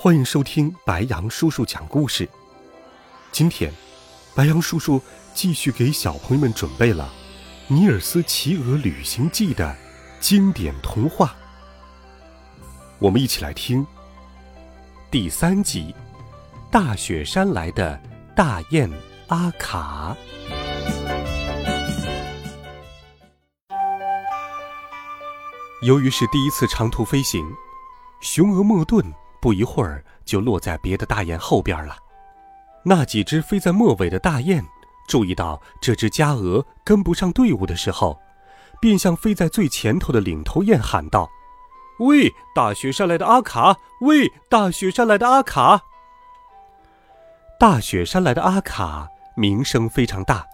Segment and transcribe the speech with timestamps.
[0.00, 2.28] 欢迎收听白羊叔叔讲故事。
[3.32, 3.74] 今天，
[4.32, 5.02] 白羊叔叔
[5.34, 7.12] 继续给小朋友们准备了
[7.74, 9.76] 《尼尔斯骑鹅旅行记》的
[10.20, 11.34] 经典童话。
[13.00, 13.84] 我们一起来听
[15.10, 15.92] 第三集
[16.70, 18.00] 《大雪山来的
[18.36, 18.88] 大雁
[19.26, 20.16] 阿卡》。
[25.82, 27.44] 由于是第一次长途飞行。
[28.20, 29.00] 雄鹅莫顿
[29.40, 31.96] 不一会儿就落在别的大雁后边了。
[32.84, 34.64] 那几只飞在末尾的大雁
[35.08, 38.18] 注意到这只家鹅跟不上队伍的时候，
[38.80, 41.28] 便向飞在最前头的领头雁喊道
[42.00, 43.76] ：“喂，大雪山来的阿卡！
[44.02, 45.82] 喂，大雪山来的阿卡！”
[47.58, 50.46] 大雪山来的阿卡名声非常大，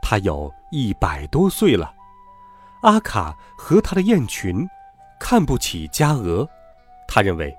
[0.00, 1.92] 他有一百多岁了。
[2.82, 4.68] 阿卡和他的雁群
[5.18, 6.48] 看不起家鹅。
[7.08, 7.56] 他认为，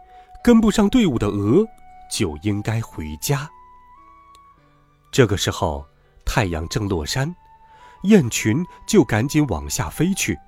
[0.47, 1.67] 跟不上队伍的鹅
[2.09, 3.49] 就应该回家。
[5.11, 5.85] 这个时候，
[6.25, 7.35] 太阳正落山，
[8.03, 10.39] 雁群就赶紧往下飞去，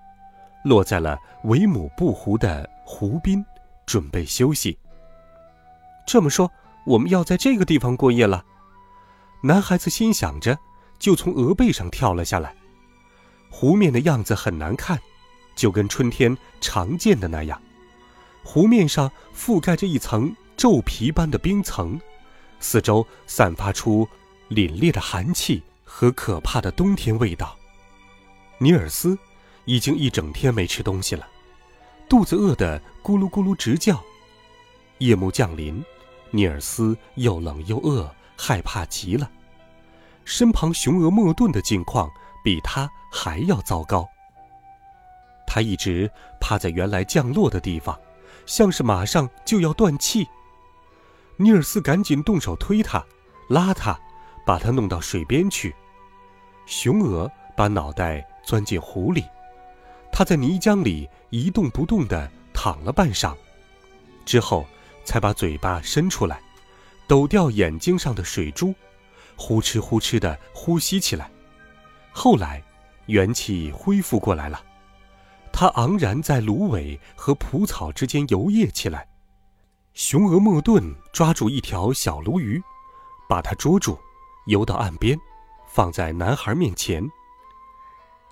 [0.63, 3.45] 落在了维姆布湖的湖边，
[3.85, 4.79] 准备休息。
[6.07, 6.49] 这么说，
[6.85, 8.45] 我们要在这个地方过夜了。
[9.43, 10.57] 男孩子心想着，
[10.97, 12.55] 就从鹅背上跳了下来。
[13.49, 14.97] 湖面的样子很难看，
[15.57, 17.61] 就跟春天常见的那样。
[18.43, 21.99] 湖面上覆盖着一层皱皮般的冰层，
[22.59, 24.07] 四周散发出
[24.49, 27.55] 凛冽的寒气和可怕的冬天味道。
[28.57, 29.17] 尼尔斯
[29.65, 31.27] 已经一整天没吃东西了，
[32.09, 34.03] 肚子饿得咕噜咕噜直叫。
[34.97, 35.83] 夜幕降临，
[36.31, 39.29] 尼尔斯又冷又饿，害怕极了。
[40.25, 42.09] 身旁雄鹅莫顿的境况
[42.43, 44.07] 比他还要糟糕。
[45.47, 47.97] 他一直趴在原来降落的地方。
[48.49, 50.27] 像是马上就要断气。
[51.37, 53.05] 尼尔斯赶紧动手推他，
[53.47, 53.97] 拉他，
[54.43, 55.73] 把他弄到水边去。
[56.65, 59.23] 雄鹅把脑袋钻进湖里，
[60.11, 63.35] 它在泥浆里一动不动地躺了半晌，
[64.25, 64.65] 之后
[65.05, 66.41] 才把嘴巴伸出来，
[67.07, 68.73] 抖掉眼睛上的水珠，
[69.35, 71.29] 呼哧呼哧地呼吸起来。
[72.11, 72.63] 后来，
[73.05, 74.59] 元气恢复过来了。
[75.51, 79.07] 他昂然在芦苇和蒲草之间游曳起来。
[79.93, 82.61] 雄鹅莫顿抓住一条小鲈鱼，
[83.27, 83.99] 把它捉住，
[84.47, 85.19] 游到岸边，
[85.67, 87.03] 放在男孩面前。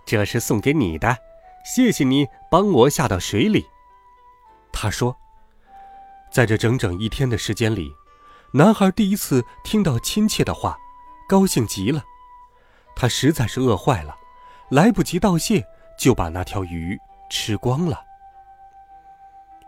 [0.06, 1.18] 这是送给你的，
[1.66, 3.66] 谢谢你帮我下到水里。
[4.72, 5.18] 他说，
[6.32, 7.92] 在这整整一天的时间里，
[8.54, 10.78] 男孩第一次听到亲切的话，
[11.28, 12.06] 高兴极了。
[12.96, 14.16] 他实在是饿坏了，
[14.70, 16.98] 来不及道谢，就把那条鱼。
[17.30, 18.02] 吃光了。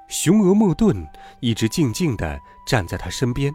[0.08, 1.06] 雄鹅莫顿
[1.42, 3.54] 一直静静地站在他身边。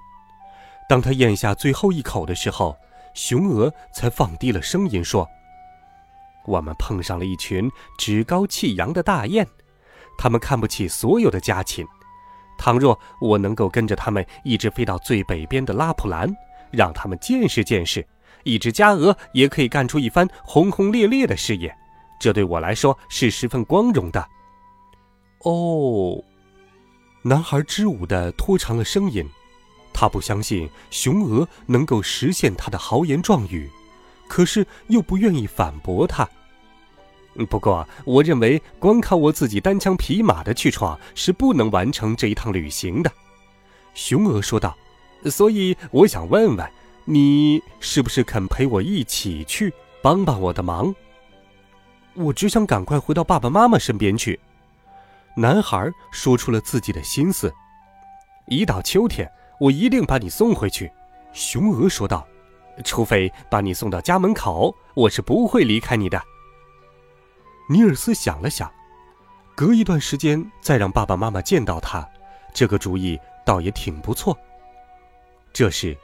[0.87, 2.77] 当他咽下最后一口的时候，
[3.15, 5.27] 雄鹅才放低了声音说
[6.45, 9.47] ：“我们碰上了一群趾高气扬的大雁，
[10.19, 11.87] 他们看不起所有的家禽。
[12.59, 16.31] 倘若我能够跟着他们一直飞到最北边的拉普兰，
[16.71, 18.07] 让他们见识见识，
[18.43, 21.75] 一只家鹅也可以干出一番轰轰烈烈的事业。”
[22.19, 24.27] 这对我来说是十分光荣的。
[25.41, 26.23] 哦，
[27.23, 29.29] 男孩支吾的拖长了声音，
[29.93, 33.71] 他不相信雄鹅能够实现他的豪言壮语，
[34.27, 36.29] 可是又不愿意反驳他。
[37.51, 43.11] 不过，我认为光靠我自己单枪匹马的去闯是不能完成这一趟旅行的。
[43.93, 44.77] 雄鹅说道
[45.31, 46.71] ：“所以我想问问，
[47.05, 50.95] 你是不是肯陪我一起去，帮帮我的忙？”
[52.15, 54.39] 我只想赶快回到爸爸妈妈身边去。
[55.37, 57.53] 男孩说出了自己的心思。
[58.47, 60.91] 一到秋天，我一定把你送回去。
[61.33, 62.27] 雄鹅说道
[62.85, 66.23] ：“除非把你送到家门口，我是不会离开你的。”
[67.69, 68.71] 尼尔斯想了想，
[69.57, 72.09] 隔一段时间再让爸爸妈妈见到他，
[72.53, 74.39] 这个主意倒也挺不错。
[75.53, 75.97] 这时，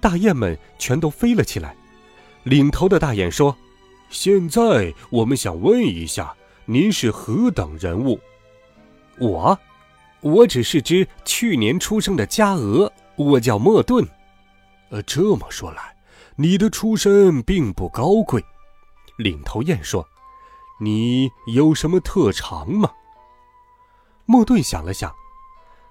[0.00, 1.76] 大雁们全都飞了起来。
[2.44, 3.54] 领头的大雁说。
[4.10, 6.34] 现在我们想问一下，
[6.64, 8.18] 您是何等人物？
[9.20, 9.56] 我，
[10.20, 12.92] 我只是只去年出生的家鹅。
[13.14, 14.06] 我叫莫顿。
[14.90, 15.94] 呃，这么说来，
[16.34, 18.44] 你的出身并不高贵。
[19.16, 20.06] 领头雁说
[20.80, 22.90] ：“你有什么特长吗？”
[24.26, 25.14] 莫顿想了想，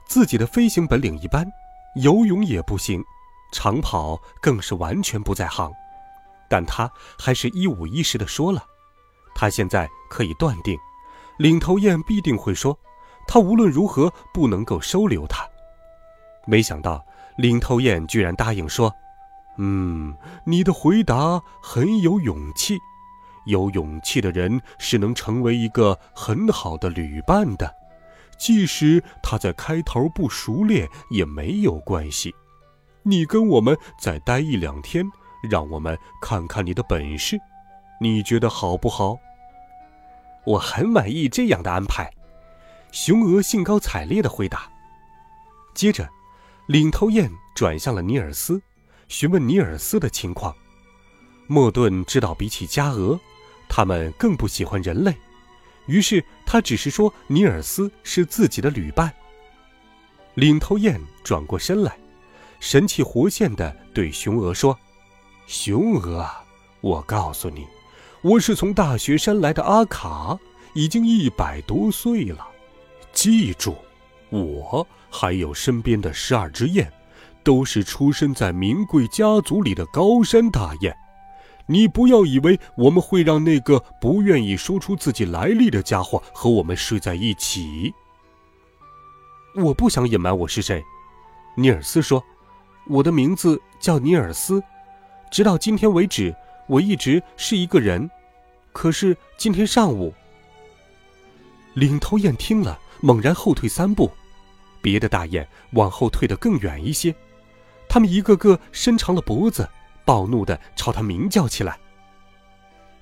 [0.06, 1.48] 自己的飞行本领一般，
[1.96, 3.02] 游泳也不行，
[3.54, 5.72] 长跑更是完全不在行。
[6.50, 8.64] 但他还是一五一十的说了。
[9.36, 10.78] 他现在可以断定，
[11.38, 12.78] 领头雁必定会说，
[13.28, 15.48] 他无论如何不能够收留他。
[16.46, 17.06] 没想到。
[17.38, 18.94] 领头雁居然答应说
[19.58, 20.14] ：“嗯，
[20.44, 22.78] 你的回答很有勇气。
[23.46, 27.74] 有勇气的人是能成为一个很好的旅伴的，
[28.38, 32.36] 即使他在开头不熟练也没有关系。
[33.04, 35.10] 你跟我们再待一两天，
[35.42, 37.40] 让我们看看你的本事，
[38.02, 39.18] 你觉得好不好？”
[40.46, 42.10] 我很满意这样的安排。
[42.92, 44.70] 雄鹅兴高采烈地回答。
[45.74, 46.10] 接着。
[46.68, 48.62] 领头雁转向了尼尔斯，
[49.08, 50.56] 询问尼尔斯的情况。
[51.48, 53.20] 莫顿知道，比起家鹅，
[53.68, 55.12] 他们更不喜欢人类，
[55.88, 59.12] 于是他只是说尼尔斯是自己的旅伴。
[60.36, 61.98] 领头雁转过身来，
[62.60, 64.78] 神气活现地对雄鹅说
[65.50, 66.30] ：“雄鹅，
[66.80, 67.66] 我告诉你，
[68.22, 70.38] 我是从大雪山来的阿卡，
[70.76, 72.48] 已经一百多岁了。
[73.12, 73.76] 记住，
[74.30, 76.88] 我。”还有身边的十二只雁，
[77.44, 80.96] 都是出身在名贵家族里的高山大雁。
[81.66, 87.92] 你不要以为我们会让那个不愿意说出自己来历的家伙和我们睡在一起。
[89.56, 90.84] 我不想隐瞒我是谁，
[91.56, 92.24] 尼尔斯说
[92.86, 94.62] ：“我的名字叫尼尔斯，
[95.32, 96.36] 直到今天为止，
[96.68, 98.10] 我一直是一个人。
[98.72, 100.14] 可是今天上午，
[101.74, 104.10] 领头雁听了，猛然后退三步。”
[104.82, 107.14] 别的大雁往后退得更远一些，
[107.90, 109.68] 他们一个个伸长了脖子，
[110.06, 111.78] 暴怒地朝他鸣叫起来。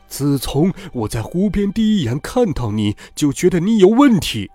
[0.07, 4.49] 自从我在湖边第一眼看到你，就觉得你有问题，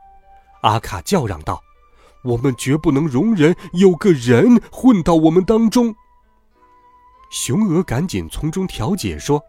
[0.62, 1.62] 阿卡叫嚷道
[2.24, 5.94] ：“我们绝不能容忍有个人混到我们当中。”
[7.32, 9.42] 雄鹅赶紧从中调解说：“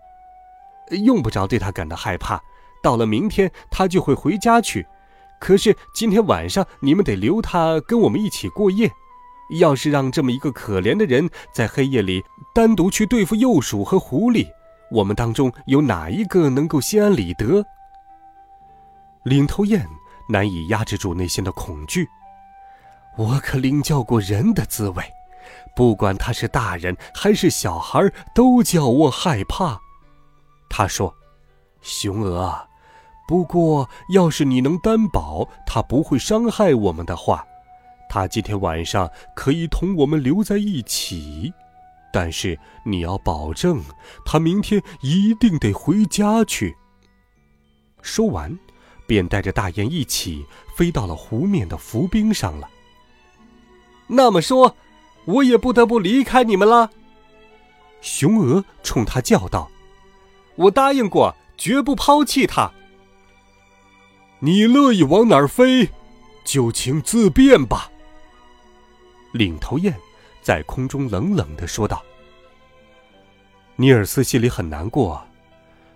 [1.03, 2.41] 用不着对他感到害怕，
[2.81, 4.87] 到了明天他就会回家去。”
[5.37, 8.89] 可是今天晚上你们得留他跟我们一起过夜。
[9.59, 12.23] 要是让这么一个可怜的人在黑夜里
[12.55, 14.47] 单独去对付幼鼠和狐狸，
[14.89, 17.63] 我们当中有哪一个能够心安理得？
[19.23, 19.85] 领头雁
[20.29, 22.07] 难以压制住内心的恐惧。
[23.17, 25.03] 我可领教过人的滋味，
[25.75, 27.99] 不管他是大人还是小孩，
[28.35, 29.81] 都叫我害怕。
[30.69, 31.15] 他说
[31.81, 32.67] ：“雄鹅。”
[33.25, 37.47] 不过，要是你能担保他不会伤害我们的话，
[38.09, 41.53] 他今天晚上可以同我们留在一起。
[42.11, 43.81] 但是你要保证，
[44.25, 46.75] 他明天一定得回家去。
[48.01, 48.59] 说完，
[49.07, 50.45] 便带着大雁一起
[50.75, 52.69] 飞到了湖面的浮冰上了。
[54.05, 54.75] 那么说，
[55.25, 56.89] 我也不得不离开你们了。
[58.01, 59.69] 雄鹅冲他叫道
[60.55, 62.71] ：“我答应过，绝不抛弃他。”
[64.39, 65.89] 你乐意往哪儿飞，
[66.43, 67.89] 就请自便吧。
[69.31, 69.95] 领头雁
[70.41, 72.03] 在空中冷冷的说道。
[73.77, 75.25] 尼尔斯心里很难过，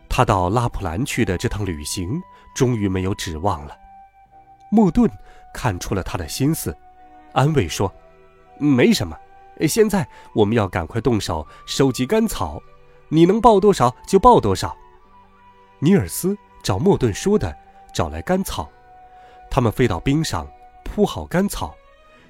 [0.07, 2.19] 他到拉普兰去的这趟旅行
[2.55, 3.77] 终于没有指望了。
[4.71, 5.11] 莫顿
[5.53, 6.75] 看出了他的心思，
[7.33, 7.93] 安慰说
[8.59, 9.17] ：“没什么，
[9.67, 12.61] 现在我们要赶快动手收集干草，
[13.09, 14.75] 你能抱多少就抱多少。”
[15.79, 17.55] 尼尔斯照莫顿说的。
[17.93, 18.69] 找来干草，
[19.49, 20.47] 他们飞到冰上，
[20.83, 21.75] 铺好干草。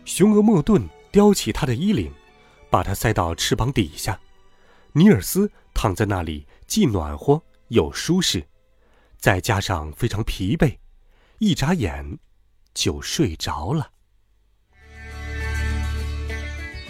[0.06, 2.10] 雄鹅莫顿叼起他的衣领，
[2.70, 4.18] 把它塞到翅膀底下。
[4.94, 8.48] 尼尔斯躺在那里，既暖和又舒适，
[9.18, 10.78] 再加上非常疲惫，
[11.40, 12.18] 一眨眼
[12.74, 13.92] 就睡着了。